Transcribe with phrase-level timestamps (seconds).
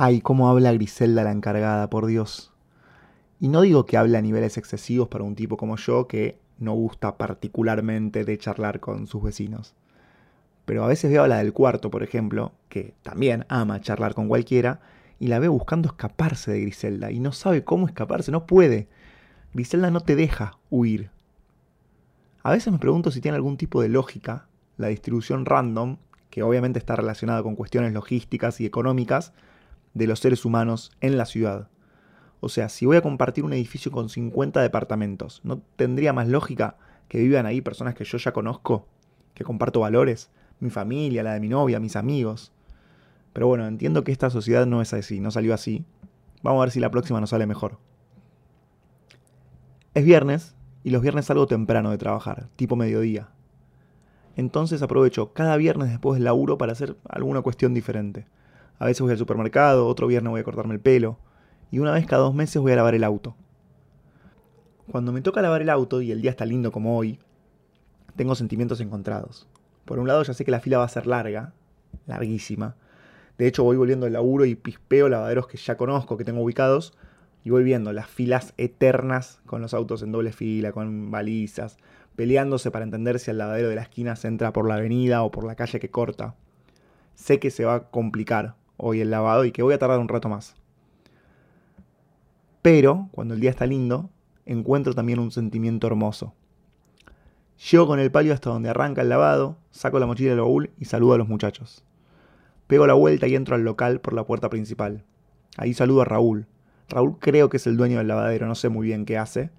[0.00, 2.52] Ay, cómo habla Griselda la encargada, por Dios.
[3.40, 6.72] Y no digo que hable a niveles excesivos para un tipo como yo que no
[6.72, 9.74] gusta particularmente de charlar con sus vecinos.
[10.66, 14.28] Pero a veces veo a la del cuarto, por ejemplo, que también ama charlar con
[14.28, 14.78] cualquiera,
[15.18, 18.86] y la veo buscando escaparse de Griselda, y no sabe cómo escaparse, no puede.
[19.52, 21.10] Griselda no te deja huir.
[22.44, 24.46] A veces me pregunto si tiene algún tipo de lógica
[24.76, 25.96] la distribución random,
[26.30, 29.32] que obviamente está relacionada con cuestiones logísticas y económicas,
[29.94, 31.68] de los seres humanos en la ciudad.
[32.40, 36.76] O sea, si voy a compartir un edificio con 50 departamentos, ¿no tendría más lógica
[37.08, 38.86] que vivan ahí personas que yo ya conozco,
[39.34, 42.52] que comparto valores, mi familia, la de mi novia, mis amigos?
[43.32, 45.84] Pero bueno, entiendo que esta sociedad no es así, no salió así.
[46.42, 47.78] Vamos a ver si la próxima nos sale mejor.
[49.94, 53.30] Es viernes y los viernes salgo temprano de trabajar, tipo mediodía.
[54.36, 58.26] Entonces aprovecho cada viernes después del laburo para hacer alguna cuestión diferente.
[58.78, 61.18] A veces voy al supermercado, otro viernes voy a cortarme el pelo.
[61.70, 63.36] Y una vez cada dos meses voy a lavar el auto.
[64.90, 67.18] Cuando me toca lavar el auto y el día está lindo como hoy,
[68.16, 69.46] tengo sentimientos encontrados.
[69.84, 71.52] Por un lado ya sé que la fila va a ser larga,
[72.06, 72.76] larguísima.
[73.36, 76.96] De hecho voy volviendo al laburo y pispeo lavaderos que ya conozco, que tengo ubicados,
[77.44, 81.76] y voy viendo las filas eternas con los autos en doble fila, con balizas,
[82.16, 85.30] peleándose para entender si el lavadero de la esquina se entra por la avenida o
[85.30, 86.34] por la calle que corta.
[87.14, 90.08] Sé que se va a complicar, hoy el lavado y que voy a tardar un
[90.08, 90.56] rato más.
[92.62, 94.08] Pero, cuando el día está lindo,
[94.46, 96.32] encuentro también un sentimiento hermoso.
[97.70, 100.86] Llego con el palio hasta donde arranca el lavado, saco la mochila del baúl y
[100.86, 101.84] saludo a los muchachos.
[102.66, 105.04] Pego la vuelta y entro al local por la puerta principal.
[105.56, 106.46] Ahí saludo a Raúl.
[106.88, 109.50] Raúl creo que es el dueño del lavadero, no sé muy bien qué hace.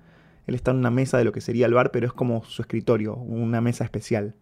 [0.47, 2.61] Él está en una mesa de lo que sería el bar, pero es como su
[2.61, 4.33] escritorio, una mesa especial.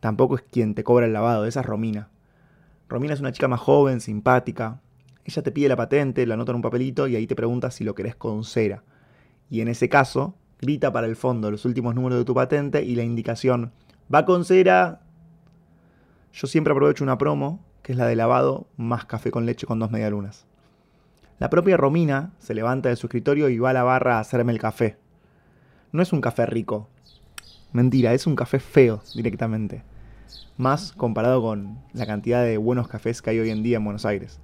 [0.00, 2.10] Tampoco es quien te cobra el lavado, esa es Romina.
[2.88, 4.80] Romina es una chica más joven, simpática.
[5.24, 7.82] Ella te pide la patente, la anota en un papelito y ahí te pregunta si
[7.82, 8.84] lo querés con cera.
[9.50, 12.94] Y en ese caso, grita para el fondo los últimos números de tu patente y
[12.94, 13.72] la indicación
[14.12, 15.00] va con cera.
[16.32, 19.80] Yo siempre aprovecho una promo, que es la de lavado más café con leche con
[19.80, 20.46] dos medialunas.
[21.40, 24.52] La propia Romina se levanta de su escritorio y va a la barra a hacerme
[24.52, 24.96] el café.
[25.90, 26.88] No es un café rico.
[27.72, 29.82] Mentira, es un café feo directamente
[30.56, 34.06] más comparado con la cantidad de buenos cafés que hay hoy en día en Buenos
[34.06, 34.38] Aires.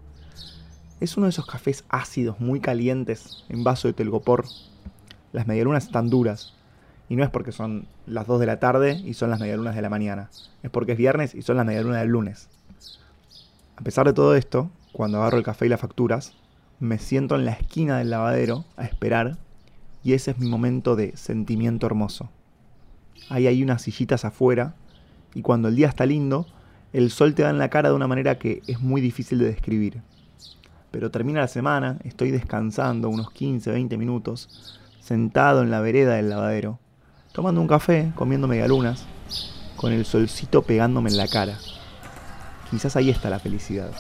[1.00, 4.44] Es uno de esos cafés ácidos, muy calientes, en vaso de telgopor.
[5.32, 6.54] Las medialunas están duras.
[7.09, 9.82] Y no es porque son las 2 de la tarde y son las medialunas de
[9.82, 10.31] la mañana.
[10.62, 12.49] Es porque es viernes y son las medialunas del lunes.
[13.76, 16.34] A pesar de todo esto, cuando agarro el café y las facturas,
[16.78, 19.38] me siento en la esquina del lavadero a esperar
[20.04, 22.31] y ese es mi momento de sentimiento hermoso.
[23.28, 24.75] Ahí hay unas sillitas afuera
[25.34, 26.47] y cuando el día está lindo,
[26.93, 29.47] el sol te da en la cara de una manera que es muy difícil de
[29.47, 30.03] describir.
[30.91, 36.28] Pero termina la semana, estoy descansando unos 15, 20 minutos, sentado en la vereda del
[36.28, 36.78] lavadero,
[37.32, 39.06] tomando un café, comiendo medialunas,
[39.76, 41.59] con el solcito pegándome en la cara.
[42.70, 43.91] Quizás ahí está la felicidad.